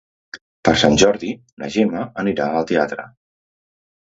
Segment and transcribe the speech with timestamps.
[0.69, 1.29] Per Sant Jordi
[1.63, 3.07] na Gemma anirà al teatre.